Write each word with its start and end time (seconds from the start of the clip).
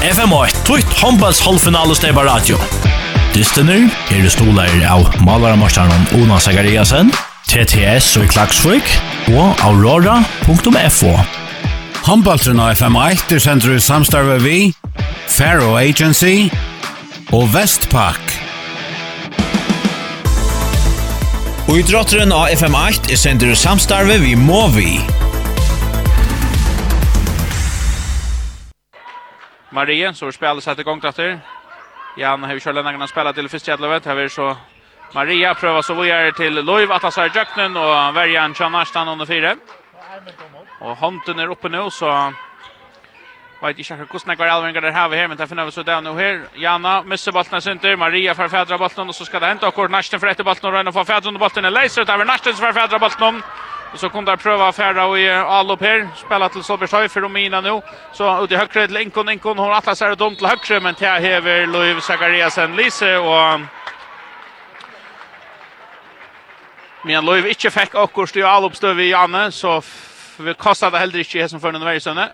FM8, 0.00 0.62
tvitt 0.64 0.92
håndballs 0.96 1.42
halvfinale 1.44 1.92
steba 1.94 2.22
radio. 2.24 2.56
Dystener, 3.34 3.82
her 4.08 4.24
er 4.24 4.32
stoler 4.32 4.72
av 4.88 5.04
malaramarsjarnan 5.26 6.06
Ona 6.16 6.38
Sagariasen, 6.40 7.12
TTS 7.50 8.14
og 8.22 8.30
Klagsvik, 8.32 8.88
og 9.36 9.60
aurora.fo. 9.60 11.12
Håndballtrun 12.06 12.62
av 12.64 12.72
FM8 12.80 13.36
er 13.36 13.44
sendt 13.44 13.68
ut 13.68 13.84
samstarve 13.84 14.40
vi, 14.40 14.70
Faro 15.28 15.76
Agency 15.76 16.48
og 17.36 17.50
Vestpak. 17.52 18.38
Og 21.68 21.76
idrotteren 21.76 22.32
av 22.32 22.48
FM8 22.56 23.12
er 23.12 23.20
sendt 23.20 23.44
ut 23.44 23.58
samstarve 23.58 24.16
vi 24.24 24.32
Movi. 24.34 24.94
Marie 29.70 30.14
så 30.14 30.32
spelar 30.32 30.60
sig 30.60 30.76
till 30.76 30.84
gång 30.84 31.00
efter. 31.04 31.40
Jan 32.16 32.42
har 32.42 32.52
ju 32.52 32.60
kört 32.60 32.74
länge 32.74 33.08
spela 33.08 33.32
till 33.32 33.48
första 33.48 33.72
halvlek. 33.72 34.04
Här 34.04 34.16
är 34.16 34.28
så 34.28 34.56
Maria 35.14 35.54
prövar 35.54 35.82
så 35.82 35.94
vidare 35.94 36.32
till 36.32 36.54
Loiv 36.54 36.92
att 36.92 37.02
ta 37.02 37.26
Jackson 37.26 37.76
och 37.76 38.16
Verjan 38.16 38.54
Chanastan 38.54 39.08
under 39.08 39.26
fyra. 39.26 39.56
Och 40.80 40.96
Honten 40.96 41.38
är 41.38 41.50
uppe 41.50 41.68
nu 41.68 41.90
så 41.90 42.32
Vet 43.62 43.78
inte 43.78 43.94
hur 43.94 44.06
kostna 44.06 44.34
går 44.34 44.46
allvar 44.46 44.80
det 44.80 44.90
här 44.90 45.08
vi 45.08 45.16
här 45.16 45.28
men 45.28 45.36
där 45.36 45.46
finner 45.46 45.64
vi 45.64 45.72
så 45.72 45.82
där 45.82 46.00
nu 46.00 46.12
här. 46.12 46.44
Jana 46.54 47.02
missar 47.02 47.32
bollen 47.32 47.62
center, 47.62 47.96
Maria 47.96 48.34
för 48.34 48.48
fädra 48.48 48.78
bollen 48.78 49.08
och 49.08 49.14
så 49.14 49.24
ska 49.24 49.40
det 49.40 49.46
hända 49.46 49.68
och 49.68 49.74
kort 49.74 49.90
nästa 49.90 50.18
för 50.18 50.26
ett 50.26 50.44
bollen 50.62 50.88
och 50.88 50.94
få 50.94 51.04
för 51.04 51.14
fädra 51.14 51.32
bollen 51.32 51.64
är 51.64 51.70
Leiser 51.70 52.04
där 52.04 52.18
är 52.18 52.52
för 52.52 52.72
fädra 52.72 52.98
bollen. 52.98 53.42
Och 53.92 53.98
så 53.98 54.08
kommer 54.08 54.26
där 54.26 54.36
pröva 54.36 54.72
färra 54.72 55.06
och 55.06 55.18
Alop 55.28 55.80
här. 55.80 56.08
Spela 56.16 56.48
till 56.48 56.62
Solbergshöj 56.62 57.08
för 57.08 57.20
Romina 57.20 57.60
nu. 57.60 57.82
Så 58.12 58.44
ut 58.44 58.52
i 58.52 58.56
högre 58.56 58.86
till 58.86 58.96
Inkon. 58.96 59.28
Inkon 59.28 59.58
hon 59.58 59.72
atlas 59.72 59.98
sig 59.98 60.16
dumt 60.16 60.36
till 60.36 60.46
högre. 60.46 60.80
Men 60.80 60.94
till 60.94 61.08
Hever, 61.08 61.66
Louis 61.66 62.04
Zachariasen 62.04 62.76
Lise. 62.76 63.18
Och... 63.18 63.60
Men 67.02 67.24
Louis 67.24 67.44
inte 67.64 67.80
fick 67.80 67.94
akkurst 67.94 68.36
i 68.36 68.42
Alop 68.42 68.76
stöv 68.76 69.00
i 69.00 69.10
Janne. 69.10 69.52
Så 69.52 69.82
vi 70.36 70.54
kostade 70.54 70.98
heller 70.98 71.18
inte 71.18 71.38
i 71.38 71.48
som 71.48 71.60
för 71.60 71.72
den 71.72 71.84
världsönne. 71.84 72.28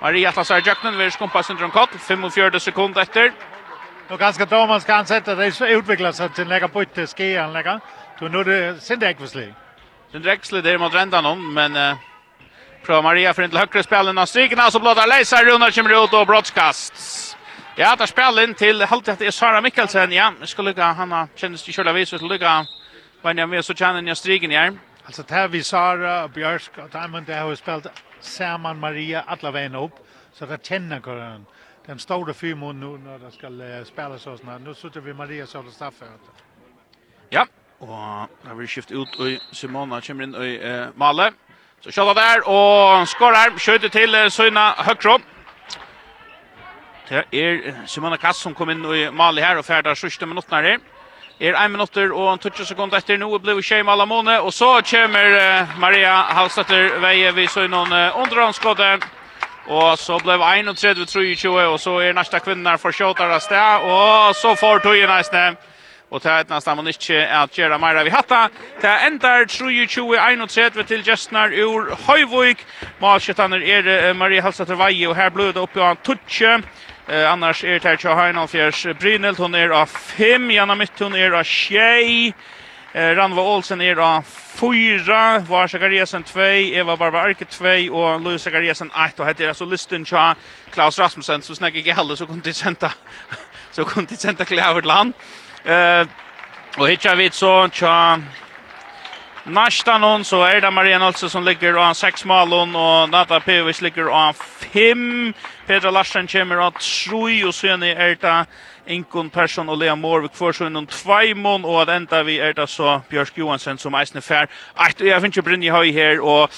Maria 0.00 0.32
atlas 0.32 0.44
sig 0.44 0.62
Jöknen. 0.66 0.98
Vi 0.98 1.10
skumpas 1.10 1.50
under 1.50 1.64
en 1.64 1.70
kott. 1.70 1.90
45 1.90 2.60
sekunder 2.60 3.02
efter. 3.02 3.32
Och 4.08 4.18
ganska 4.18 4.46
då 4.46 4.66
man 4.66 4.80
ska 4.80 4.94
ansätta. 4.94 5.34
Det 5.34 5.60
utvecklas 5.60 6.20
att 6.20 6.38
lägga 6.38 6.68
på 6.68 6.82
ett 6.82 7.16
skian 7.16 7.52
lägga. 7.52 7.80
Så 8.18 8.28
nu 8.28 8.40
är 8.40 8.44
det 8.44 8.80
sin 8.80 8.98
däckvislig. 8.98 9.54
Den 10.12 10.22
drexler 10.22 10.62
där 10.62 10.78
mot 10.78 10.94
rändan 10.94 11.26
om 11.26 11.54
men 11.54 11.76
eh, 11.76 11.96
prövar 12.82 13.02
Maria 13.02 13.34
för 13.34 13.42
inte 13.42 13.58
högre 13.58 13.82
spelen 13.82 14.18
av 14.18 14.26
striken 14.26 14.70
så 14.70 14.80
blåda 14.80 15.06
Leisa 15.06 15.44
Runa 15.44 15.70
kommer 15.70 16.04
ut 16.04 16.12
och 16.12 16.26
brottskast. 16.26 17.36
Ja, 17.76 17.96
där 17.96 18.06
spelen 18.06 18.54
till 18.54 18.82
halt 18.82 19.04
det 19.04 19.20
är 19.20 19.30
Sara 19.30 19.60
Mikkelsen. 19.60 20.12
Ja, 20.12 20.32
jag 20.40 20.48
ska 20.48 20.62
lucka 20.62 20.84
Hanna 20.84 21.28
känns 21.34 21.64
det 21.64 21.72
själva 21.72 21.92
vis 21.92 22.08
så 22.08 22.26
lycka. 22.26 22.66
men 23.22 23.38
jag 23.38 23.46
vill 23.46 23.62
så 23.62 23.74
känna 23.74 24.08
jag 24.08 24.16
striken 24.16 24.50
här. 24.50 24.72
Alltså 25.04 25.22
där 25.22 25.48
vi 25.48 25.62
Sara 25.62 26.24
och 26.24 26.30
Björsk 26.30 26.78
och 26.78 26.90
Diamond, 26.90 27.26
det 27.26 27.32
där 27.32 27.42
har 27.42 27.54
spelat 27.54 27.86
Saman 28.20 28.78
Maria 28.80 29.24
alla 29.26 29.50
vägen 29.50 29.74
upp 29.74 29.94
så 30.32 30.46
det 30.46 30.66
känner 30.66 31.00
kan 31.00 31.46
den 31.86 31.98
stora 31.98 32.34
fyrmån 32.34 32.80
nu 32.80 32.98
när 32.98 33.18
det 33.18 33.30
ska 33.30 33.84
spelas 33.84 34.26
och 34.26 34.38
såna. 34.38 34.58
Nu 34.58 34.74
sitter 34.74 35.00
vi 35.00 35.14
Maria 35.14 35.46
så 35.46 35.62
det 35.62 35.70
straffar. 35.70 36.08
Ja, 37.28 37.46
Og 37.82 38.28
det 38.44 38.56
blir 38.56 38.68
skift 38.70 38.92
ut, 38.94 39.16
og 39.18 39.54
Simona 39.56 39.98
kommer 40.06 40.28
inn 40.28 40.36
i 40.38 40.54
eh, 40.54 40.92
Male. 40.94 41.32
Så 41.82 41.90
kjøler 41.90 42.14
der, 42.14 42.44
og 42.46 43.08
skårer, 43.10 43.56
skjøter 43.58 43.90
til 43.90 44.14
eh, 44.14 44.30
Søyna 44.30 44.68
Høkro. 44.86 45.16
Det 47.08 47.24
er 47.34 47.82
Simona 47.90 48.16
Kass 48.22 48.38
som 48.38 48.54
kom 48.54 48.70
inn 48.70 48.84
i 48.86 49.08
Male 49.10 49.42
her, 49.42 49.58
og 49.58 49.66
ferder 49.66 49.98
sørste 49.98 50.28
minuttene 50.30 50.62
her. 50.62 50.78
Er 51.42 51.58
1 51.58 51.70
minutter 51.74 52.12
og 52.14 52.38
20 52.40 52.68
sekunder 52.68 53.00
etter 53.00 53.18
nå 53.18 53.26
blir 53.42 53.58
det 53.58 53.64
tjej 53.66 53.82
Malamone, 53.82 54.38
og 54.40 54.52
så 54.54 54.76
kommer 54.86 55.34
eh, 55.40 55.74
Maria 55.82 56.14
Halstetter 56.38 57.00
veie 57.02 57.34
vi 57.34 57.48
Søyna 57.50 57.82
noen 57.82 57.92
eh. 57.98 59.10
Og 59.66 59.98
så 59.98 60.18
ble 60.22 60.38
31-23, 60.38 61.50
og 61.50 61.80
så 61.80 61.98
er 61.98 62.14
næsta 62.14 62.38
kvinner 62.38 62.78
for 62.78 62.94
kjøter 62.94 63.30
av 63.30 63.42
sted, 63.42 63.90
og 63.90 64.34
så 64.34 64.54
får 64.54 64.82
tøyene 64.86 65.18
i 65.18 65.26
sted. 65.26 65.58
Og 66.12 66.20
det 66.20 66.28
er 66.28 66.48
nesten 66.50 66.76
man 66.76 66.90
ikke 66.92 67.22
at 67.24 67.54
gjøre 67.56 67.78
mer 67.80 67.96
av 68.02 68.06
i 68.06 68.12
hatta. 68.12 68.42
Det 68.82 68.92
endar 69.06 69.46
23-31 69.48 70.82
til 70.90 71.04
Gjestnar 71.06 71.54
ur 71.64 71.94
Høyvøyk. 72.04 72.60
Malskjøttaner 73.00 73.64
er 73.64 74.12
Marie 74.12 74.44
Halsater 74.44 74.76
Veie, 74.76 75.08
og 75.08 75.16
her 75.16 75.32
blod 75.32 75.54
det 75.56 75.62
oppe 75.64 75.80
av 75.80 76.02
Tutsje. 76.04 76.58
Eh, 77.08 77.32
annars 77.32 77.64
er 77.64 77.80
det 77.82 77.96
Tja 77.98 78.12
Heinolfjers 78.14 78.84
Brynelt, 79.00 79.40
hun 79.40 79.56
er 79.58 79.72
av 79.74 79.88
5, 79.90 80.50
Janna 80.52 80.76
Mytt, 80.78 81.00
hun 81.00 81.16
er 81.18 81.34
av 81.34 81.48
6. 81.48 82.34
Eh, 82.94 83.14
Ranva 83.16 83.42
Olsen 83.42 83.80
er 83.80 83.98
av 83.98 84.28
4, 84.28 85.48
Var 85.48 85.72
Sakariasen 85.72 86.22
2, 86.28 86.76
Eva 86.76 86.96
Barba 86.96 87.24
Arke 87.24 87.48
2 87.48 87.88
og 87.90 88.20
Louis 88.20 88.42
Sakariasen 88.44 88.92
1. 88.92 89.18
Og 89.18 89.26
heter 89.26 89.48
er 89.48 89.54
altså 89.54 89.64
listen 89.64 90.04
tja 90.04 90.34
Klaus 90.70 91.00
Rasmussen, 91.00 91.42
så 91.42 91.56
snakker 91.56 91.80
ikke 91.80 91.96
heller, 91.96 92.14
så 92.14 92.26
kunne 92.26 92.44
de 92.44 92.52
senda, 92.52 92.92
så 93.72 93.84
kunne 93.88 94.06
de 94.06 94.16
senda 94.16 94.44
klaver 94.44 94.84
til 94.84 94.92
han. 94.92 95.14
Eh, 95.64 96.06
och 96.76 96.88
hittar 96.88 97.16
vi 97.16 97.30
så 97.30 97.68
tja 97.68 98.20
Nästa 99.44 99.98
någon 99.98 100.24
så 100.24 100.44
är 100.44 100.60
det 100.60 100.70
Maria 100.70 100.98
Nolse 100.98 101.28
som 101.28 101.44
ligger 101.44 101.76
och 101.76 101.82
av 101.82 101.94
sex 101.94 102.24
mål 102.24 102.52
och 102.52 103.08
Nata 103.08 103.40
Pevis 103.40 103.80
ligger 103.80 104.08
och 104.08 104.14
av 104.14 104.32
fem. 104.32 105.34
Petra 105.66 105.90
Larsen 105.90 106.26
kommer 106.26 106.56
av 106.56 106.70
3 106.70 107.44
och 107.44 107.54
sen 107.54 107.82
är 107.82 108.16
det 108.20 108.46
Inkon 108.86 109.30
Persson 109.30 109.68
och 109.68 109.76
Lea 109.76 109.96
Morvik 109.96 110.34
får 110.34 110.52
så 110.52 110.66
inom 110.66 110.86
två 110.86 111.34
mån 111.34 111.64
och 111.64 111.82
att 111.82 111.88
ända 111.88 112.22
vi 112.22 112.40
är 112.40 112.54
det 112.54 112.66
så 112.66 113.00
Björsk 113.08 113.38
Johansson 113.38 113.78
som 113.78 113.94
är 113.94 114.04
snäfär. 114.04 114.48
Att 114.74 115.00
jag 115.00 115.22
finns 115.22 115.38
ju 115.38 115.42
Brynje 115.42 115.72
Höj 115.72 115.92
här 115.92 116.20
och 116.20 116.50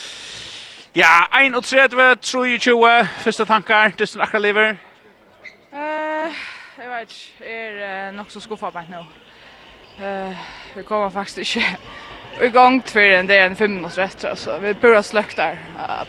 ja, 0.93 1.29
1 1.47 1.57
och 1.57 1.65
3, 1.65 1.89
3 1.89 2.17
31, 2.17 2.63
20, 2.63 3.07
första 3.23 3.45
tankar, 3.45 3.93
det 3.97 4.15
är 4.15 4.21
akkurat 4.21 4.43
lever. 4.43 4.77
Eh... 5.73 5.79
Uh... 5.79 6.54
Jeg 6.85 6.93
vet 6.93 7.13
ikke, 7.13 7.51
jeg 7.51 8.07
er 8.07 8.11
nok 8.13 8.31
så 8.31 8.41
skuffet 8.45 8.73
på 8.73 8.81
nå. 8.91 8.99
Uh, 9.97 10.41
vi 10.77 10.83
kommer 10.85 11.09
faktisk 11.09 11.39
ikke 11.39 11.79
i 12.45 12.51
gang 12.53 12.83
for 12.85 13.01
en 13.01 13.29
del 13.31 13.47
enn 13.47 13.57
fem 13.57 13.73
minutter 13.73 14.05
etter, 14.05 14.35
så 14.37 14.59
vi 14.61 14.75
burde 14.83 15.01
sløkt 15.03 15.39
der, 15.41 15.57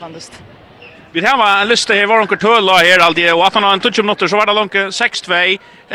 bandest. 0.02 0.36
Vi 1.14 1.24
har 1.24 1.40
en 1.62 1.70
liste 1.70 1.96
her, 1.96 2.10
var 2.12 2.20
noen 2.20 2.42
tøla 2.44 2.82
her 2.84 3.06
alltid, 3.06 3.32
og 3.32 3.46
at 3.46 3.56
han 3.56 3.64
har 3.64 3.78
en 3.78 3.86
tutsje 3.86 4.04
minutter, 4.04 4.28
så 4.28 4.36
var 4.36 4.52
det 4.52 4.58
langt 4.58 4.76
6-2. 4.76 5.40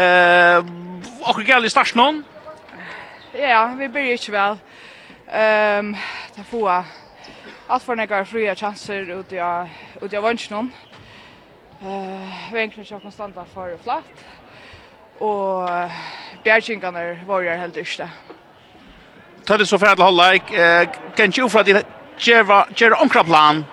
Uh, 0.00 1.28
och 1.28 1.44
gale 1.44 1.66
i 1.66 1.76
starten 1.76 2.00
noen? 2.00 2.24
Ja, 3.36 3.66
vi 3.76 3.88
burde 3.88 4.16
ikke 4.16 4.32
vel. 4.32 4.60
Um, 5.28 5.92
det 6.32 6.40
er 6.40 6.50
få 6.50 6.64
alt 6.70 7.82
for 7.84 8.24
fria 8.24 8.54
chanser 8.54 9.12
ut 9.18 9.32
i 9.32 9.38
av 9.44 9.68
vannsjonen. 10.00 10.72
Uh, 11.82 12.52
vi 12.52 12.56
er 12.56 12.62
egentlig 12.62 12.88
ikke 12.88 13.00
konstant 13.00 13.36
for 13.52 13.76
flatt 13.84 14.39
og 15.20 15.90
bjergjengene 16.44 17.04
var 17.26 17.40
jeg 17.44 17.60
helt 17.60 17.76
ikke. 17.76 18.08
Ta 19.46 19.56
det 19.56 19.68
så 19.68 19.78
for 19.78 20.04
alle 20.04 20.32
eh, 20.34 20.88
kan 21.16 21.32
ikke 21.32 21.44
ufra 21.44 21.62
til 21.62 21.82
gjøre 22.20 22.96
omkra 23.00 23.22
plan? 23.22 23.64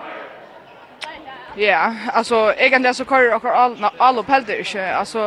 Ja, 1.56 1.90
altså, 2.14 2.54
egentlig 2.58 2.94
så 2.94 3.04
kører 3.04 3.38
dere 3.38 3.90
alle 4.00 4.18
opp 4.18 4.28
helt 4.28 4.48
ikke. 4.48 4.80
Altså, 4.80 5.20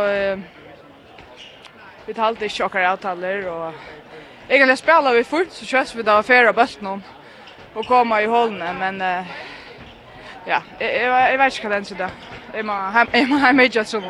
vi 2.07 2.13
talte 2.13 2.45
ikke 2.45 2.69
dere 2.73 2.87
avtaler, 2.87 3.47
og 3.49 3.73
egentlig 4.49 4.77
spiller 4.77 5.13
vi 5.13 5.23
fort, 5.23 5.53
så 5.53 5.65
kjøs 5.65 5.97
vi 5.97 6.03
da 6.03 6.21
færre 6.21 6.53
bøtt 6.53 6.81
noen, 6.81 7.03
og 7.75 7.85
kommer 7.87 8.19
i 8.19 8.27
holdene, 8.27 8.73
men 8.79 9.01
eh, 9.01 9.25
ja, 10.47 10.61
jeg, 10.79 10.89
jeg, 11.01 11.11
jeg 11.29 11.39
vet 11.39 11.57
ikke 11.57 11.67
hva 11.67 11.75
den 11.75 11.85
sier 11.85 11.97
da. 11.97 12.09
Jeg 12.53 12.65
må 12.65 12.73
ha 12.73 13.05
hjemme 13.13 13.67
ikke 13.67 13.85
sånn. 13.85 14.09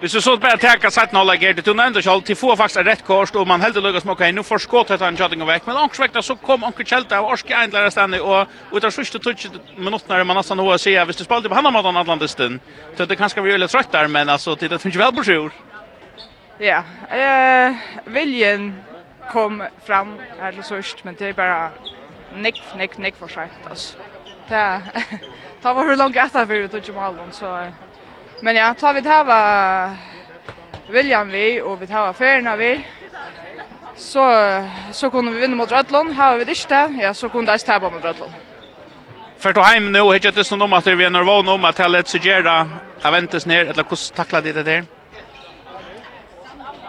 Hvis 0.00 0.12
du 0.12 0.20
så 0.20 0.36
bara 0.36 0.58
täcka 0.60 0.90
satt 0.92 1.12
nolla 1.12 1.34
gert 1.40 1.64
du 1.64 1.74
nämnde 1.74 2.02
själv 2.02 2.20
till 2.20 2.36
få 2.36 2.56
faktiskt 2.56 2.86
rätt 2.86 3.04
kors, 3.04 3.30
og 3.34 3.46
man 3.46 3.60
hällde 3.60 3.80
lucka 3.80 4.32
nå 4.32 4.42
får 4.42 4.58
skått 4.58 4.88
förskott 4.88 4.90
att 4.90 5.00
han 5.00 5.42
og 5.42 5.48
vekk, 5.48 5.66
men 5.66 5.76
ångsvekta 5.76 6.22
så 6.22 6.36
kom 6.36 6.64
onkel 6.64 6.86
Kjelta 6.86 7.20
och 7.20 7.32
Orske 7.32 7.54
ändlare 7.54 7.90
stanna 7.90 8.22
och 8.22 8.48
utan 8.72 8.92
första 8.92 9.18
touch 9.18 9.46
minut 9.76 10.08
när 10.08 10.24
man 10.24 10.36
nesten 10.36 10.56
noe 10.56 10.74
å 10.74 10.78
si, 10.78 11.04
visst 11.06 11.18
du 11.18 11.24
spalte 11.24 11.48
på 11.48 11.54
han 11.54 11.72
mot 11.72 12.06
den 12.06 12.60
så 12.96 13.06
det 13.06 13.16
kanske 13.16 13.40
vi 13.40 13.58
litt 13.58 13.70
trøtt 13.70 13.92
der, 13.92 14.08
men 14.08 14.28
alltså 14.28 14.54
det 14.54 14.68
finnes 14.68 14.94
ju 14.94 14.98
väl 14.98 15.12
på 15.12 15.24
sjur. 15.24 15.52
Ja, 16.58 16.82
eh 17.10 17.74
viljen 18.04 18.74
kom 19.32 19.62
fram 19.86 20.18
här 20.40 20.52
så 20.52 20.62
först 20.62 21.04
men 21.04 21.14
det 21.18 21.26
är 21.26 21.32
bara 21.32 21.70
nick 22.34 22.62
nick 22.76 22.98
nick 22.98 23.16
för 23.16 23.28
sig 23.28 23.48
alltså. 23.68 23.98
Det 25.62 25.72
var 25.72 25.84
hur 25.84 25.96
långt 25.96 26.16
efter 26.16 26.44
vi 26.44 26.68
tog 26.68 26.88
ju 26.88 26.92
mål 26.92 27.18
så 27.32 27.66
Men 28.40 28.56
ja, 28.56 28.74
tar 28.74 28.92
vi 28.94 29.00
det 29.00 29.08
här 29.08 29.96
William 30.88 31.28
vi 31.28 31.60
och 31.60 31.82
vi 31.82 31.86
tar 31.86 32.12
förna 32.12 32.56
vi. 32.56 32.86
Så 33.96 34.22
så 34.92 35.10
kunde 35.10 35.32
vi 35.32 35.40
vinna 35.40 35.56
mot 35.56 35.72
Rödlund. 35.72 36.12
Här 36.12 36.36
vi 36.36 36.44
det 36.44 36.68
där. 36.68 36.98
Ja, 37.02 37.14
så 37.14 37.28
kunde 37.28 37.52
jag 37.52 37.60
stäba 37.60 37.90
mot 37.90 38.04
Rödlund. 38.04 38.32
För 39.38 39.52
då 39.52 39.60
hem 39.60 39.92
nu 39.92 40.12
hittar 40.12 40.32
det 40.32 40.44
som 40.44 40.58
de 40.58 40.72
att 40.72 40.86
vi 40.86 41.04
är 41.04 41.10
nervösa 41.10 41.50
om 41.50 41.64
att 41.64 41.80
hela 41.80 42.02
Sigera 42.02 42.70
Aventus 43.02 43.46
ner 43.46 43.64
eller 43.66 43.84
hur 43.88 44.14
tacklar 44.14 44.42
det 44.42 44.62
där? 44.62 44.84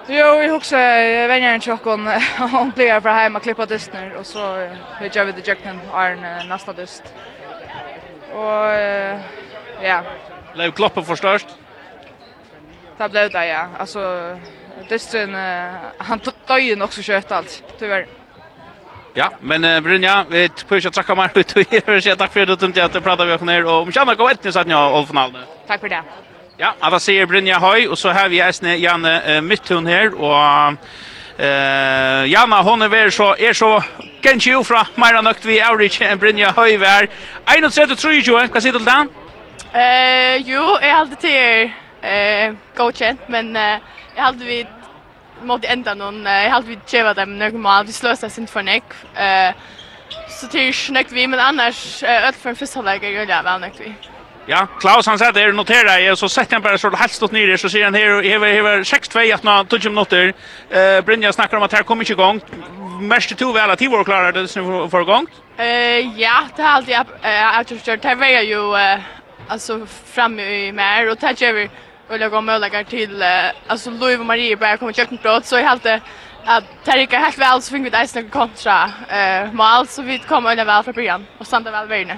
Jo, 0.07 0.39
vi 0.39 0.51
också 0.51 0.75
vänner 0.75 1.53
en 1.53 1.61
chockon 1.61 2.09
om 2.53 2.71
player 2.71 3.01
för 3.01 3.09
hem 3.09 3.35
och 3.35 3.43
klippa 3.43 3.65
distner 3.65 4.15
och 4.15 4.25
så 4.25 4.69
vi 5.01 5.07
gör 5.07 5.25
vi 5.25 5.31
det 5.31 5.47
jacken 5.47 5.79
Arn 5.93 6.47
nästa 6.49 6.73
dist. 6.73 7.03
Och 8.33 8.65
ja, 9.81 10.03
Blev 10.57 10.71
kloppen 10.71 11.05
för 11.05 11.15
störst? 11.15 11.47
Det 12.97 13.09
blev 13.09 13.31
det, 13.31 13.47
ja. 13.47 13.67
Alltså, 13.79 14.01
dysten, 14.89 15.35
uh, 15.35 15.71
han 15.97 16.19
tog 16.19 16.59
ju 16.59 16.75
nog 16.75 16.93
så 16.93 17.01
kött 17.01 17.31
allt, 17.31 17.63
tyvärr. 17.79 18.07
Ja, 19.13 19.31
men 19.39 19.63
uh, 19.63 19.79
Brynja, 19.79 20.25
vi 20.29 20.49
pushar 20.67 20.89
trakka 20.89 21.15
mer 21.15 21.29
ut 21.33 21.55
och 21.55 21.73
gör 21.73 21.99
sig 21.99 22.17
tack 22.17 22.33
för 22.33 22.45
det 22.45 22.55
dumt 22.55 22.73
att 22.81 23.03
prata 23.03 23.25
vi 23.25 23.45
ner 23.45 23.65
och 23.65 23.81
om 23.81 23.91
Janne 23.95 24.15
gå 24.15 24.29
ett 24.29 24.43
nu 24.43 24.51
så 24.51 24.59
att 24.59 24.67
ni 24.67 24.73
har 24.73 25.05
finalen. 25.05 25.41
Tack 25.67 25.79
för 25.79 25.89
det. 25.89 26.03
Ja, 26.57 26.73
alla 26.79 26.99
säger 26.99 27.25
Brynja 27.25 27.59
Høy, 27.59 27.87
och 27.87 27.97
så 27.97 28.09
har 28.09 28.29
vi 28.29 28.39
Esne 28.39 28.75
Janne 28.75 29.35
uh, 29.35 29.41
Mittun 29.41 29.85
här 29.85 30.21
och 30.21 30.77
Eh, 31.39 32.25
Janna 32.25 32.61
hon 32.61 32.81
är 32.81 32.87
väl 32.87 33.11
så 33.11 33.35
är 33.35 33.53
så 33.53 33.83
kanske 34.21 34.49
ju 34.49 34.63
från 34.63 34.85
Mira 34.95 35.21
Nökt 35.21 35.45
vi 35.45 35.63
outreach 35.63 36.01
and 36.01 36.19
Brynja 36.19 36.51
Höj 36.51 36.77
var. 36.77 37.07
31 37.45 37.99
tror 37.99 38.13
ju, 38.13 38.47
kan 38.47 38.61
se 38.61 38.71
till 38.71 38.85
den. 38.85 39.09
Eh, 39.77 40.37
jo, 40.37 40.77
jag 40.81 40.93
har 40.93 40.99
alltid 40.99 41.71
eh 42.01 42.53
godkänt, 42.75 43.21
men 43.27 43.55
eh, 43.55 43.79
jag 44.15 44.23
har 44.23 44.27
alltid 44.27 44.67
mot 45.43 45.65
enda 45.65 45.93
noen, 45.93 46.25
jag 46.25 46.49
har 46.49 46.55
alltid 46.55 46.69
vidt 46.69 46.89
kjeva 46.89 47.13
dem 47.13 47.39
några 47.39 47.57
mål, 47.57 47.85
vi 47.85 47.93
slår 47.93 48.15
seg 48.15 48.31
sint 48.31 48.49
for 48.49 48.61
nek. 48.61 48.83
Eh, 49.15 49.53
så 50.29 50.47
til 50.47 50.73
snøkt 50.73 51.11
vi, 51.11 51.27
men 51.27 51.39
annars, 51.39 52.03
eh, 52.03 52.31
för 52.31 52.41
for 52.41 52.49
en 52.49 52.55
første 52.55 52.79
halvleg 52.79 53.03
er 53.03 53.19
gulja 53.19 53.69
vi. 53.79 53.93
Ja, 54.47 54.67
Klaus 54.79 55.05
han 55.05 55.19
sätter 55.19 55.45
det 55.45 55.53
notera 55.53 55.99
jag 55.99 56.17
så 56.17 56.29
sätter 56.29 56.53
han 56.53 56.61
bara 56.61 56.77
så 56.77 56.89
helt 56.89 57.11
stått 57.11 57.31
nere 57.31 57.57
så 57.57 57.69
ser 57.69 57.83
han 57.83 57.93
här 57.93 58.23
över 58.23 58.47
över 58.47 58.83
6-2 58.83 59.33
att 59.33 59.43
nå 59.43 59.63
touch 59.63 59.85
minuter. 59.85 60.33
Eh 60.69 61.01
Brynja 61.01 61.33
snackar 61.33 61.57
om 61.57 61.63
att 61.63 61.73
här 61.73 61.83
kommer 61.83 62.03
inte 62.03 62.13
igång. 62.13 62.41
Mest 63.01 63.37
två 63.37 63.51
väl 63.51 63.69
att 63.69 63.79
Tivor 63.79 64.03
klarar 64.03 64.31
det 64.31 64.55
nu 64.55 64.89
för 64.89 65.01
igång. 65.01 65.27
Eh 65.57 66.19
ja, 66.19 66.43
det 66.55 66.61
har 66.61 66.69
alltid 66.69 66.95
jag 66.95 67.05
jag 67.21 67.67
tror 67.67 67.97
det 67.97 68.15
var 68.15 68.27
ju 68.27 68.75
eh 68.75 68.99
alltså 69.47 69.85
framme 70.05 70.43
i 70.43 70.71
mer 70.71 71.11
och 71.11 71.19
tar 71.19 71.43
över 71.43 71.69
och 72.09 72.19
lägger 72.19 72.41
möjligheter 72.41 72.83
till 72.83 73.23
alltså 73.67 73.89
Louis 73.89 74.19
och 74.19 74.25
Marie 74.25 74.57
bara 74.57 74.77
kommer 74.77 74.93
köpt 74.93 75.21
bröd 75.23 75.45
så 75.45 75.55
jag 75.55 75.63
helt 75.63 75.85
att 76.47 76.63
Tarika 76.85 77.17
helt 77.19 77.37
väl 77.37 77.61
så 77.61 77.71
fick 77.71 77.85
vi 77.85 77.89
det 77.89 78.07
snacka 78.07 78.29
kontra 78.29 78.91
eh 79.09 79.51
mål. 79.51 79.87
Så 79.87 80.01
vi 80.01 80.19
kommer 80.19 80.51
över 80.51 80.65
väl 80.65 80.83
för 80.83 80.93
början 80.93 81.25
och 81.37 81.47
sen 81.47 81.63
det 81.63 81.71
väl 81.71 81.87
värne. 81.87 82.17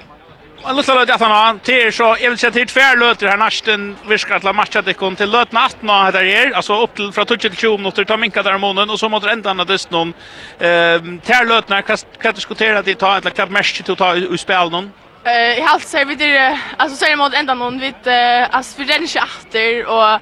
Och 0.63 0.75
låt 0.75 0.89
oss 0.89 1.09
att 1.09 1.21
han 1.21 1.59
till 1.59 1.93
så 1.93 2.17
jag 2.21 2.29
vill 2.29 2.37
se 2.37 2.51
till 2.51 2.67
tvär 2.67 2.97
löter 2.97 3.27
här. 3.27 3.37
Nästan 3.37 3.95
viskar 4.07 4.35
att 4.35 4.55
matcha 4.55 4.81
det 4.81 4.93
kom 4.93 5.15
till 5.15 5.31
lötna 5.31 5.65
18 5.65 5.89
här 5.89 6.11
där 6.11 6.23
är 6.23 6.51
alltså 6.51 6.83
upp 6.83 6.95
till 6.95 7.11
från 7.11 7.25
20 7.25 7.37
till 7.37 7.55
20 7.55 7.77
minuter. 7.77 8.03
Ta 8.05 8.17
minka 8.17 8.43
där 8.43 8.57
månen. 8.57 8.89
Och 8.89 8.99
så 8.99 9.09
mot 9.09 9.23
ända 9.23 9.53
när 9.53 9.65
det 9.65 9.91
någon. 9.91 10.13
Ehm 10.59 11.19
tär 11.19 11.45
lötna 11.45 11.81
kan 11.81 12.33
diskutera 12.33 12.81
det 12.81 12.95
ta 12.95 13.17
ett 13.17 13.35
klapp 13.35 13.49
match 13.49 13.81
till 13.81 13.95
ta 13.95 14.15
i 14.15 14.37
spel 14.37 14.69
någon. 14.69 14.91
Eh, 15.29 15.59
jag 15.59 15.67
har 15.67 15.79
sett 15.79 16.07
vid 16.07 16.17
det 16.17 16.59
alltså 16.77 16.97
så 16.97 17.05
är 17.05 17.09
det 17.09 17.15
mot 17.15 17.33
ända 17.33 17.53
någon 17.53 17.79
vid 17.79 18.07
as 18.51 18.75
för 18.75 18.83
den 18.83 19.07
schatter 19.07 19.85
och 19.85 20.21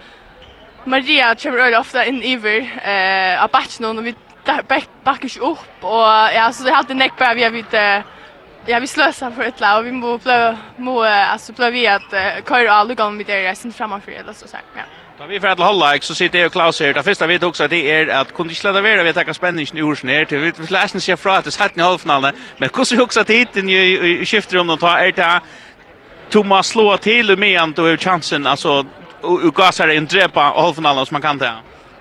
Maria 0.83 1.35
kommer 1.35 1.57
öle 1.57 1.77
ofta 1.77 2.05
in 2.05 2.21
ever 2.23 2.59
eh 2.83 3.43
a 3.43 3.49
batch 3.51 3.79
någon 3.79 4.03
vid 4.03 4.15
back 4.67 4.89
back 5.03 5.37
upp 5.39 5.83
och 5.83 6.09
ja 6.35 6.51
så 6.53 6.63
det 6.63 6.71
hade 6.71 6.93
neck 6.93 7.13
bara 7.17 7.33
vi 7.33 7.49
vid 7.49 7.73
Ja, 8.69 8.79
vi 8.79 8.87
slösar 8.87 9.31
för 9.31 9.43
ett 9.43 9.59
lag 9.59 9.79
och 9.79 9.85
vi 9.85 9.91
må 9.91 10.17
blö 10.17 10.55
må 10.77 11.03
alltså 11.03 11.53
blö 11.53 11.69
vi 11.71 11.87
att 11.87 12.13
uh, 12.13 12.43
köra 12.47 12.71
alla 12.71 12.93
gånger 12.93 13.11
med 13.11 13.25
det 13.25 13.57
sen 13.57 13.73
framför 13.73 14.11
eller 14.11 14.33
så 14.33 14.47
sagt. 14.47 14.65
Ja. 14.75 14.81
Da 15.17 15.25
vi 15.25 15.39
får 15.39 15.47
alle 15.47 15.63
holde, 15.63 16.01
så 16.01 16.15
sitter 16.15 16.39
ju 16.39 16.45
og 16.45 16.51
Klaus 16.51 16.79
här. 16.79 16.93
Det 16.93 17.03
första 17.03 17.27
vi 17.27 17.39
tok 17.39 17.55
seg, 17.55 17.69
det 17.69 17.91
är 17.91 18.07
att 18.07 18.33
kunde 18.33 18.51
inte 18.51 18.61
släda 18.61 18.81
vara 18.81 19.03
vi 19.03 19.13
tar 19.13 19.23
takke 19.23 19.77
i 19.77 19.81
ursen 19.81 20.25
till 20.25 20.37
Vi 20.37 20.51
vil 20.51 20.67
lese 20.69 20.99
seg 20.99 21.19
fra 21.19 21.37
att 21.37 21.45
17 21.45 21.79
i 21.79 21.81
halvfinalen. 21.81 22.35
Men 22.57 22.69
hur 22.75 22.83
så 22.83 23.01
också 23.01 23.23
tid 23.23 23.47
i 23.57 24.25
de 24.51 24.77
tar 24.77 24.97
är 24.97 25.11
det 25.11 25.41
Thomas 26.29 26.67
slå 26.67 26.97
till 26.97 27.37
med 27.37 27.59
han 27.59 27.73
til 27.73 27.97
chansen, 27.97 28.47
alltså 28.47 28.85
og 29.23 29.55
gasar 29.55 29.87
en 29.87 30.05
drepa 30.05 30.41
halvfinalen 30.41 31.05
som 31.05 31.15
man 31.15 31.21
kan 31.21 31.39
ta. 31.39 31.51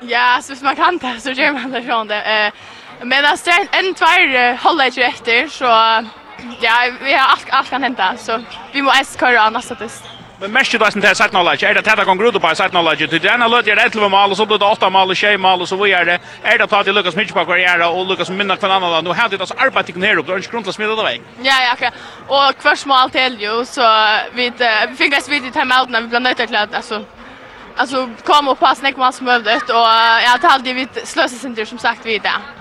Ja, 0.00 0.38
så 0.42 0.52
hvis 0.52 0.62
man 0.62 0.76
kan 0.76 0.98
ta, 0.98 1.20
så 1.20 1.30
gör 1.30 1.52
man 1.52 1.70
det 1.70 1.82
från 1.82 2.08
det. 2.08 2.52
Men 3.02 3.24
altså, 3.24 3.50
en 3.72 3.94
tvær 3.94 4.56
hålla 4.56 4.88
ju 4.88 5.02
efter 5.02 5.48
så 5.48 5.66
ja, 6.60 6.72
vi 7.00 7.12
har 7.12 7.28
allt 7.28 7.46
allt 7.50 7.70
kan 7.70 7.82
hända 7.82 8.16
så 8.16 8.42
vi 8.72 8.82
måste 8.82 9.18
köra 9.18 9.40
annars 9.40 9.70
att 9.70 9.78
det. 9.78 9.90
Men 10.40 10.52
mest 10.52 10.74
ju 10.74 10.78
där 10.78 11.14
sagt 11.14 11.30
knowledge, 11.30 11.62
är 11.62 11.74
det 11.74 11.92
att 11.92 12.18
gå 12.18 12.24
ut 12.24 12.40
på 12.42 12.54
sagt 12.54 12.70
knowledge. 12.70 13.06
Det 13.10 13.24
är 13.28 13.38
något 13.38 13.66
jag 13.66 13.78
rätt 13.78 13.94
med 13.94 14.10
mål 14.10 14.30
och 14.30 14.36
så 14.36 14.46
blir 14.46 14.58
det 14.58 14.90
mål 14.90 15.10
och 15.10 15.16
6 15.16 15.40
mål 15.40 15.60
och 15.60 15.68
så 15.68 15.76
vidare. 15.76 16.04
det. 16.04 16.20
Är 16.42 16.58
det 16.58 16.64
att 16.72 16.84
det 16.84 16.92
Lucas 16.92 17.16
Mitch 17.16 17.32
på 17.32 17.44
karriär 17.44 17.90
och 17.90 18.06
Lucas 18.06 18.30
minna 18.30 18.56
kvar 18.56 18.68
annan 18.68 19.04
nu 19.04 19.12
hade 19.12 19.36
det 19.36 19.42
alltså 19.42 19.54
arbete 19.58 19.98
ner 19.98 20.16
upp 20.16 20.28
och 20.28 20.40
grundla 20.40 20.72
smida 20.72 20.96
det 20.96 21.02
väg. 21.02 21.22
Ja, 21.42 21.62
ja, 21.62 21.72
okej. 21.72 21.90
Och 22.26 22.62
kvärs 22.62 22.86
mål 22.86 23.10
till 23.10 23.40
ju 23.40 23.64
så 23.64 23.82
vi 24.32 24.52
vi 24.88 24.96
fick 24.96 25.18
oss 25.18 25.28
vid 25.28 25.52
time 25.52 25.80
out 25.80 25.88
när 25.88 26.00
vi 26.00 26.08
blev 26.08 26.22
nöjda 26.22 26.46
till 26.46 26.56
att 26.56 26.74
alltså 26.74 27.04
alltså 27.76 28.10
kom 28.24 28.48
och 28.48 28.58
passa 28.58 28.82
näck 28.82 28.96
mål 28.96 29.12
som 29.12 29.28
övde 29.28 29.54
och 29.54 29.86
jag 30.24 30.30
hade 30.30 30.48
alltid 30.48 30.74
vi 30.74 30.88
slösa 31.04 31.36
center 31.36 31.64
som 31.64 31.78
sagt 31.78 32.06
vi 32.06 32.18
där. 32.18 32.55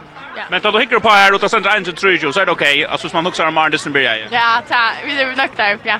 Men 0.49 0.61
då 0.61 0.79
hickar 0.79 0.99
på 0.99 1.09
här 1.09 1.33
och 1.33 1.41
tar 1.41 1.47
centra 1.47 1.71
engine 1.71 1.95
true 1.95 2.33
så 2.33 2.39
är 2.39 2.45
det 2.45 2.51
okej. 2.51 2.85
Alltså 2.85 3.09
man 3.13 3.27
också 3.27 3.43
har 3.43 3.51
Martin 3.51 3.91
blir 3.91 4.03
jag. 4.03 4.19
Ja, 4.31 4.61
ta 4.69 4.91
vi 5.05 5.21
är 5.21 5.25
nöjda 5.25 5.47
där 5.55 5.73
uppe. 5.75 5.89
Ja. 5.89 5.99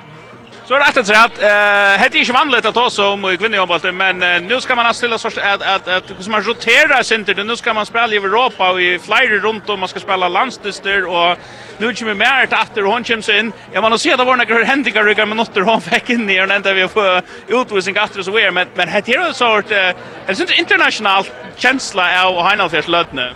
Så 0.67 0.73
är 0.73 0.79
det 0.79 0.99
att 0.99 1.07
säga 1.07 1.23
att 1.23 1.41
eh 1.41 2.01
hade 2.01 2.17
inte 2.17 2.33
vanligt 2.33 2.65
att 2.65 2.73
ta 2.73 2.89
så 2.89 3.07
om 3.13 3.37
kvinnor 3.37 3.57
jobbat 3.57 3.83
men 3.95 4.19
nu 4.47 4.61
ska 4.61 4.75
man 4.75 4.93
ställa 4.93 5.17
så 5.17 5.27
att 5.27 5.61
att 5.61 5.87
att 5.87 6.09
hur 6.09 6.31
man 6.31 6.41
roterar 6.43 7.03
center 7.03 7.43
nu 7.43 7.55
ska 7.55 7.73
man 7.73 7.85
spela 7.85 8.13
i 8.13 8.17
Europa 8.17 8.71
och 8.71 8.81
i 8.81 8.99
flyger 8.99 9.39
runt 9.39 9.69
och 9.69 9.79
man 9.79 9.89
ska 9.89 9.99
spela 9.99 10.27
landstister 10.27 11.05
och 11.05 11.37
nu 11.77 11.93
kommer 11.93 12.13
mer 12.13 12.43
att 12.43 12.53
efter 12.53 12.81
hon 12.81 13.03
kommer 13.03 13.39
in. 13.39 13.53
Jag 13.73 13.81
man 13.81 13.99
ser 13.99 14.17
det 14.17 14.23
var 14.23 14.35
några 14.35 14.63
händiga 14.63 15.03
ryggar 15.03 15.25
med 15.25 15.39
åter 15.39 15.61
hon 15.61 15.81
fick 15.81 16.09
in 16.09 16.25
ner 16.25 16.47
och 16.47 16.53
ända 16.53 16.73
vi 16.73 16.87
får 16.87 17.21
utvisning 17.47 17.95
efter 17.95 18.21
så 18.23 18.37
är 18.37 18.51
men 18.51 18.67
men 18.75 18.89
hade 18.89 19.27
det 19.27 19.33
sort 19.33 19.71
eh 19.71 19.89
det 20.27 20.35
syns 20.35 20.59
internationellt 20.59 21.31
känsla 21.57 22.25
av 22.25 22.47
Heinolfs 22.47 22.87
lödne. 22.87 23.33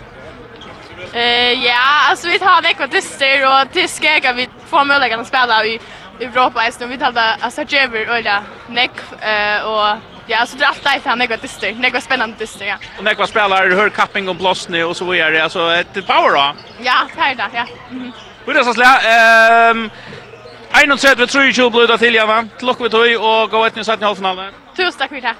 Eh 1.12 1.52
ja, 1.66 2.08
alltså 2.10 2.28
vi 2.28 2.38
tar 2.38 2.62
veckor 2.62 2.86
till 2.86 3.02
styr 3.02 3.46
och 3.46 3.72
till 3.72 3.88
skäga 3.88 4.32
vi 4.32 4.48
får 4.70 4.84
möjligheten 4.84 5.20
att 5.20 5.26
spela 5.26 5.64
i 5.64 5.80
Europa 6.20 6.64
just 6.64 6.80
nu. 6.80 6.86
Vi 6.86 6.98
talar 6.98 7.36
alltså 7.40 7.62
Jever 7.62 8.10
och 8.10 8.20
ja, 8.20 8.42
Nick 8.68 8.90
eh 9.20 9.62
och 9.62 9.96
ja, 10.26 10.46
så 10.46 10.56
det 10.56 10.64
är 10.64 10.68
alltid 10.68 11.02
han 11.04 11.18
något 11.18 11.42
dyster. 11.42 11.72
styr. 11.72 11.90
Något 11.90 12.02
spännande 12.02 12.36
dyster. 12.38 12.66
Ja. 12.66 12.76
Och 12.98 13.04
när 13.04 13.14
vad 13.14 13.28
spelar 13.28 13.70
hör 13.70 13.88
Kapping 13.88 14.28
och 14.28 14.36
Blåsne 14.36 14.84
och 14.84 14.96
så 14.96 15.04
vidare. 15.04 15.42
Alltså 15.42 15.72
ett 15.72 16.06
power 16.06 16.30
då. 16.30 16.54
Ja, 16.82 16.94
det 17.16 17.22
är 17.22 17.34
det, 17.34 17.48
ja. 17.54 17.66
Mhm. 17.90 18.12
Vi 18.46 18.52
det 18.52 18.64
så 18.64 18.74
slä 18.74 18.86
ehm 18.86 19.90
Ein 20.72 20.92
og 20.92 21.00
sett 21.02 21.18
við 21.18 21.26
3-2 21.26 21.64
blóta 21.70 21.96
til 21.98 22.14
Java. 22.14 22.44
Klokk 22.60 22.80
við 22.80 22.92
tøy 22.94 23.16
og 23.16 23.50
gå 23.50 23.64
etni 23.66 23.82
i 23.82 24.04
halvfinalen. 24.04 24.54
Tusen 24.76 24.98
takk 24.98 25.10
det. 25.10 25.34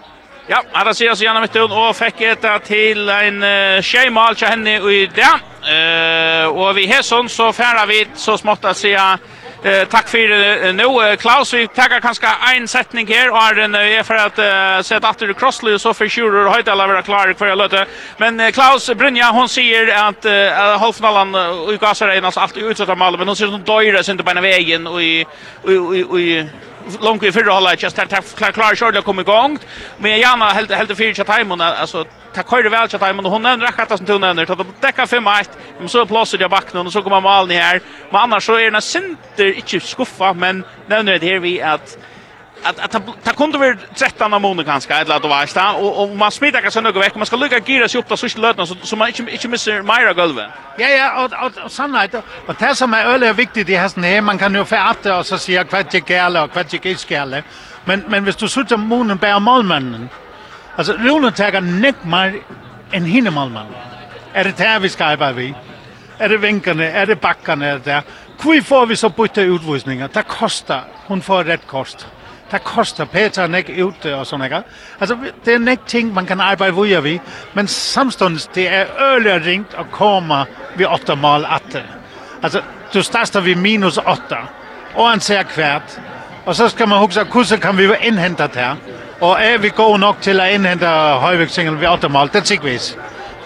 Ja, 0.49 0.59
Ada 0.75 0.93
Sias 0.93 1.21
og 1.21 1.25
Janna 1.25 1.41
Mittun 1.41 1.73
och 1.73 1.97
fick 1.97 2.21
ett 2.21 2.65
till 2.65 3.09
en 3.09 3.43
uh, 3.43 3.81
tjejmal 3.81 4.37
till 4.37 4.49
henne 4.49 4.91
i 4.91 5.07
dag. 5.07 5.39
Eh 5.69 6.47
och 6.47 6.77
vi 6.77 6.87
hesson 6.87 7.29
så 7.29 7.53
färdar 7.53 7.87
vi 7.87 8.07
så 8.15 8.39
smått 8.39 8.65
att 8.65 8.77
säga 8.77 9.19
Eh 9.63 9.85
tack 9.85 10.09
för 10.09 10.73
nu 10.73 11.17
Klaus 11.17 11.55
vi 11.55 11.69
tackar 11.69 12.01
kanske 12.01 12.27
en 12.57 12.69
sättning 12.69 13.07
här 13.07 13.31
och 13.31 13.57
den 13.57 13.75
är 13.75 14.03
för 14.03 14.15
att 14.15 14.87
sätta 14.87 15.09
att 15.09 15.19
det 15.19 15.35
crossley 15.35 15.79
så 15.79 15.95
för 15.95 16.09
sure 16.09 16.47
och 16.47 16.53
hejta 16.53 16.73
alla 16.73 17.03
klara 17.03 17.35
för 17.35 17.47
jag 17.47 17.59
låter 17.59 17.87
Men 18.17 18.53
Klaus 18.53 18.91
Brynja 18.95 19.31
hon 19.31 19.49
säger 19.49 20.09
att 20.09 20.25
halvfinalen 20.81 21.35
och 21.35 21.75
Gasar 21.81 22.09
är 22.09 22.39
allt 22.39 22.57
utsatta 22.57 22.95
mål 22.95 23.19
men 23.19 23.29
hon 23.29 23.37
ser 23.37 23.47
som 23.47 23.63
döjer 23.63 24.03
sent 24.03 24.25
på 24.25 24.41
vägen 24.41 24.87
och 24.87 25.03
i 25.03 25.27
och 26.09 26.21
i 26.21 26.49
långt 27.01 27.23
i 27.23 27.33
förra 27.33 27.53
hållet 27.53 27.83
just 27.83 27.99
att 27.99 28.35
klar 28.37 28.53
klar 28.53 28.75
kör 28.75 28.93
det 28.93 29.03
kommer 29.03 29.23
igång 29.23 29.59
men 29.99 30.19
Jana 30.19 30.45
helt 30.45 30.73
helt 30.73 30.97
fyra 30.97 31.23
att 31.23 31.39
timon 31.39 31.61
alltså 31.61 32.05
ta 32.35 32.43
kör 32.51 32.63
det 32.63 32.69
väl 32.69 32.89
time 32.89 32.99
timon 32.99 33.25
hon 33.25 33.43
nämner 33.43 33.67
rätt 33.67 33.93
att 33.93 34.09
hon 34.09 34.21
nämner 34.21 34.51
att 34.61 34.81
täcka 34.81 35.07
fem 35.07 35.25
mig. 35.25 35.45
men 35.79 35.89
så 35.89 36.07
plåser 36.07 36.39
jag 36.41 36.51
backen 36.51 36.87
och 36.87 36.93
så 36.93 37.03
kommer 37.03 37.21
Malni 37.21 37.55
här 37.55 37.81
men 38.11 38.21
annars 38.21 38.47
så 38.47 38.55
är 38.55 38.71
den 38.71 38.83
center 38.83 39.57
inte 39.57 39.81
skuffa 39.81 40.33
men 40.33 40.65
nämner 40.87 41.19
det 41.19 41.27
här 41.27 41.39
vi 41.39 41.63
att 41.63 41.99
att 42.63 42.95
att 42.95 43.25
ta 43.25 43.33
kunde 43.33 43.59
väl 43.59 43.77
13 43.95 44.31
månader 44.31 44.41
månaden 44.41 44.65
kanske 44.65 44.95
eller 44.95 45.17
att 45.17 45.25
vara 45.25 45.47
sta 45.47 45.73
och 45.73 46.03
och 46.03 46.17
man 46.17 46.31
smitar 46.31 46.61
kanske 46.61 46.81
något 46.81 47.05
veck 47.05 47.15
man 47.15 47.27
ska 47.27 47.37
lucka 47.37 47.59
gira 47.59 47.89
sig 47.89 48.01
upp 48.01 48.09
där 48.09 48.17
så 48.17 48.41
lötna 48.41 48.67
så 48.67 48.77
så 48.83 48.97
man 48.97 49.09
inte 49.09 49.23
inte 49.33 49.49
missar 49.49 49.83
Myra 49.83 50.13
golvet. 50.13 50.47
Ja 50.79 50.89
ja 50.89 51.25
och 51.25 51.65
och 51.65 51.73
sannolikt 51.73 52.15
och 52.47 52.55
det 52.59 52.75
som 52.75 52.95
är 52.95 53.05
öle 53.05 53.29
är 53.29 53.33
viktigt 53.33 53.67
det 53.67 53.77
här 53.77 53.91
nej 53.95 54.21
man 54.21 54.39
kan 54.39 54.55
ju 54.55 54.65
förata 54.65 55.19
och 55.19 55.27
så 55.27 55.39
säga 55.39 55.65
kvart 55.65 55.95
jag 55.95 56.11
gärle 56.11 56.41
och 56.41 56.53
kvart 56.53 56.73
jag 56.73 56.87
inte 56.87 57.43
Men 57.85 58.05
men 58.09 58.25
hvis 58.25 58.37
du 58.37 58.49
sitter 58.49 58.77
månen 58.77 59.17
bär 59.17 59.41
målmannen. 59.41 60.09
Alltså 60.77 60.93
Roland 60.93 61.37
tar 61.37 61.61
nick 61.61 62.05
mer 62.05 62.41
en 62.91 63.05
hinne 63.05 63.31
målmannen. 63.31 63.75
Är 64.33 64.45
det 64.45 64.59
här 64.59 64.81
vi 64.81 64.89
ska 64.89 65.05
arbeta 65.05 65.33
vi? 65.33 65.55
Är 66.19 66.29
det 66.29 66.37
vinkarna? 66.37 66.85
Är 66.85 67.07
det 67.07 67.21
backarna? 67.21 67.67
Det 67.67 67.85
där? 67.85 68.03
Hvor 68.43 68.61
får 68.61 68.87
vi 68.87 68.97
så 68.97 69.09
bytte 69.09 69.41
utvisningar? 69.41 70.09
Det 70.13 70.23
kostar. 70.23 70.85
Hon 71.07 71.23
får 71.23 71.45
rätt 71.45 71.67
kost. 71.67 72.07
Det 72.51 72.65
koster 72.65 73.05
Peter 73.05 73.47
nek 73.47 73.69
ut 73.71 74.07
og 74.11 74.27
sånne, 74.27 74.49
ikke. 74.49 74.63
Altså, 75.01 75.17
det 75.45 75.55
er 75.55 75.63
nek 75.63 75.85
ting, 75.87 76.15
man 76.15 76.27
kan 76.27 76.41
arbeide 76.43 76.75
videre 76.75 77.03
vi, 77.03 77.21
men 77.55 77.69
samståndes, 77.71 78.49
det 78.55 78.67
er 78.69 78.91
øyelig 78.99 79.37
ringt 79.47 79.77
å 79.79 79.87
komme 79.93 80.45
vi 80.77 80.87
åtta 80.87 81.15
mål 81.15 81.47
atter. 81.47 81.87
Altså, 82.43 82.63
du 82.95 83.03
starter 83.03 83.41
vi 83.41 83.55
minus 83.55 83.99
8, 83.99 84.41
og 84.95 85.11
han 85.11 85.21
ser 85.21 85.43
kvært, 85.43 86.01
og 86.47 86.57
så 86.57 86.69
skal 86.69 86.89
man 86.89 86.99
huske, 86.99 87.25
hvordan 87.25 87.61
kan 87.61 87.79
vi 87.79 87.87
innhente 88.03 88.43
det 88.43 88.65
her? 88.65 88.77
Og 89.21 89.37
er 89.41 89.59
vi 89.59 89.69
gode 89.69 89.99
nok 90.01 90.23
til 90.25 90.41
å 90.41 90.49
innhente 90.49 90.89
højvægtsingel 91.21 91.77
vi 91.79 91.87
åtta 91.87 92.09
mål? 92.09 92.33
Det 92.33 92.41
er 92.41 92.45
sikkert. 92.45 92.97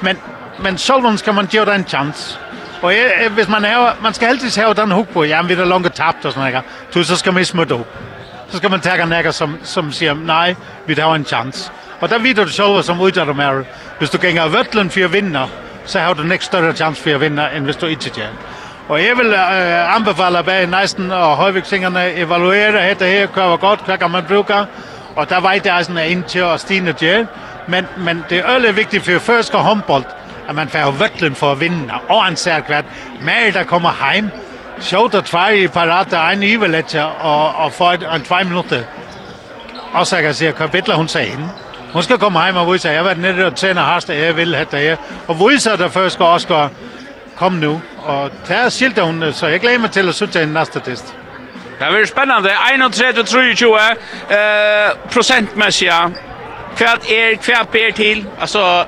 Men, 0.01 0.17
men 0.63 0.79
Solvon 0.79 1.19
skal 1.19 1.35
man 1.35 1.51
gjøre 1.51 1.75
en 1.75 1.85
chance. 1.85 2.39
Og 2.83 2.93
hvis 3.35 3.49
man, 3.49 3.65
er, 3.65 3.97
man 4.03 4.15
skal 4.15 4.29
alltid 4.29 4.63
ha 4.63 4.73
den 4.73 4.93
huk 4.93 5.09
på, 5.09 5.25
ja, 5.25 5.43
vi 5.43 5.55
er 5.55 5.65
langt 5.65 5.95
tapt 5.95 6.25
og 6.25 6.33
sånne, 6.33 6.51
noget. 6.51 7.07
Så 7.07 7.17
skal 7.17 7.35
vi 7.37 7.45
smutte 7.45 7.75
hug 7.75 7.87
så 8.55 8.59
ska 8.59 8.69
man 8.69 8.81
ta 8.81 8.91
en 8.91 9.09
näga 9.09 9.33
som, 9.33 9.57
som 9.63 9.93
säger 9.93 10.15
nej, 10.15 10.57
vi 10.85 11.01
har 11.01 11.15
en 11.15 11.25
chans. 11.25 11.71
Och 12.01 12.09
där 12.09 12.19
vidare 12.19 12.45
du 12.45 12.53
selv 12.53 12.83
som 12.83 12.99
de 12.99 13.39
här. 13.39 13.65
hvis 13.99 14.11
du 14.11 14.19
gänger 14.19 14.49
vötlen 14.49 14.91
för 14.91 15.05
att 15.05 15.11
vinna 15.11 15.49
så 15.85 15.99
har 15.99 16.15
du 16.15 16.25
nästa 16.25 16.45
större 16.47 16.75
chans 16.75 16.99
för 16.99 17.15
att 17.15 17.21
vinna 17.21 17.51
än 17.51 17.65
hvis 17.65 17.77
du 17.77 17.91
inte 17.91 18.21
gör. 18.21 18.31
Och 18.89 19.01
jag 19.01 19.17
vill 19.17 19.35
øh, 19.35 19.97
anbefale 19.97 20.43
bag 20.43 20.69
nästan 20.69 21.13
och 21.13 21.37
højviksingerne 21.37 22.05
evaluera 22.07 22.81
heter 22.81 23.07
här 23.07 23.27
hvad 23.27 23.49
var 23.49 23.57
gott, 23.57 23.87
hvad 23.87 23.99
kan 23.99 24.11
man 24.11 24.25
bruka. 24.29 24.67
Och 25.15 25.27
där 25.27 25.41
var 25.41 25.55
det 25.55 25.85
sådan 25.85 25.99
inte 25.99 26.45
och 26.45 26.55
at 26.55 27.03
gör. 27.03 27.27
men, 27.67 27.87
men 27.97 28.25
det 28.29 28.39
är 28.39 28.47
väldigt 28.47 28.75
viktigt 28.75 29.05
för 29.05 29.19
första 29.19 29.59
handboll 29.59 30.05
att 30.49 30.55
man 30.55 30.69
får 30.69 30.93
vötlen 30.93 31.35
för 31.35 31.53
att 31.53 31.59
vinna. 31.59 32.01
Och 32.09 32.27
en 32.27 32.37
særkvært, 32.37 32.85
mer 33.21 33.53
där 33.53 33.65
kommer 33.65 33.91
hem. 33.91 34.31
Sjovt 34.81 35.15
at 35.15 35.25
tvær 35.25 35.49
i 35.49 35.67
parata, 35.69 36.17
ein 36.31 36.43
iveletja, 36.43 37.05
og, 37.05 37.55
og 37.65 37.73
for 37.73 37.91
en 38.15 38.23
tvær 38.23 38.45
minutter. 38.45 38.83
Og 39.93 40.07
så 40.07 40.17
kan 40.17 40.25
jeg 40.25 40.35
sige, 40.35 40.53
hva 40.53 40.67
Bittler, 40.67 40.95
hun 40.97 41.09
seg 41.09 41.27
inn. 41.33 41.51
Hun 41.93 42.03
skal 42.03 42.19
komme 42.19 42.45
hjem 42.45 42.57
og 42.57 42.73
vise, 42.73 42.89
jeg 42.89 42.99
har 42.99 43.05
været 43.05 43.19
nede 43.19 43.47
og 43.47 43.55
tænder 43.57 43.83
hast, 43.83 44.09
jeg 44.09 44.37
vil 44.37 44.55
ha 44.57 44.65
det 44.65 44.81
her. 44.81 44.97
Og 45.29 45.37
vise, 45.41 45.71
der 45.71 45.89
først 45.89 46.15
skal 46.15 46.27
også 46.27 46.49
gå, 46.49 46.69
kom 47.37 47.53
nu. 47.53 47.81
Og 48.05 48.31
det 48.49 48.57
er 48.57 48.69
skilt, 48.69 48.99
hun, 48.99 49.25
så 49.33 49.47
jeg 49.47 49.61
glæder 49.61 49.79
meg 49.79 49.91
til 49.91 50.09
å 50.09 50.13
sitte 50.13 50.43
en 50.43 50.49
næste 50.49 50.81
test. 50.81 51.15
Det 51.79 51.87
blir 51.91 52.07
spennende. 52.07 52.51
31-23 52.51 53.71
eh, 54.35 54.91
prosentmessig. 55.13 55.91
Hva 56.79 56.93
er, 57.11 57.39
hva 57.47 57.63
ber 57.73 57.95
til? 57.95 58.27
Altså, 58.41 58.85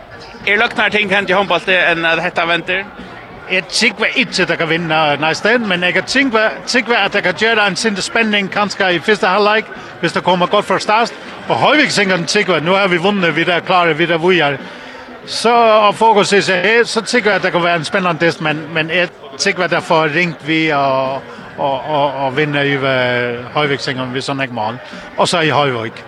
er 0.47 0.59
løgnar 0.59 0.89
ting 0.89 1.11
hent 1.15 1.31
i 1.31 1.35
håndballet 1.35 1.91
enn 1.93 2.07
at 2.07 2.23
dette 2.23 2.47
venter? 2.49 2.85
jeg 3.53 3.65
tænker 3.65 4.05
ikke, 4.05 4.43
at 4.43 4.49
der 4.49 4.57
kan 4.57 4.69
vinde 4.69 5.17
næste 5.21 5.59
men 5.59 5.83
jeg 5.83 5.93
kan 5.93 6.05
tænke, 6.05 6.39
tænke 6.67 6.97
at 6.97 7.13
der 7.13 7.21
kan 7.21 7.35
gøre 7.41 7.69
en 7.69 7.77
sinde 7.77 8.03
spænding, 8.03 8.51
kanskje 8.51 8.95
i 8.95 8.99
første 8.99 9.27
halvleg, 9.27 9.63
hvis 10.01 10.13
der 10.13 10.21
kommer 10.21 10.47
godt 10.47 10.65
fra 10.65 10.79
start. 10.79 11.13
Og 11.49 11.57
Højvik 11.57 11.89
tænker, 11.89 12.27
tænker, 12.27 12.61
nu 12.61 12.73
har 12.73 12.89
vi 12.89 12.97
vundet, 12.97 13.37
vi 13.37 13.45
der 13.45 13.55
er 13.55 13.61
klare, 13.61 13.97
vi 13.97 14.07
der 14.07 14.19
vujer. 14.19 14.57
Så 15.27 15.55
og 15.55 15.95
fokus 15.95 16.33
i 16.33 16.43
sig, 16.43 16.81
så 16.85 17.01
tænker 17.01 17.31
jeg, 17.31 17.37
at 17.37 17.43
der 17.43 17.51
kan 17.51 17.65
være 17.65 17.77
en 17.77 17.85
spændende 17.85 18.25
test, 18.25 18.41
men, 18.41 18.75
men 18.75 18.91
jeg 18.91 19.09
tænker, 19.39 19.65
at 19.65 19.71
der 19.71 19.81
får 19.81 20.05
ringt 20.15 20.49
vi 20.49 20.69
og, 20.69 21.15
og, 21.59 21.81
og, 21.85 22.13
og 22.13 22.37
vinde 22.37 22.73
i 22.73 22.77
Højvik 23.53 23.79
tænker, 23.79 24.05
hvis 24.05 24.27
han 24.27 24.41
ikke 24.41 24.55
mål. 24.55 24.79
Og 25.17 25.29
så 25.29 25.41
i 25.41 25.49
Højvik. 25.49 26.07